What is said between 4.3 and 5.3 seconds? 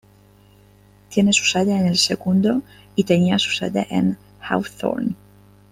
Hawthorne.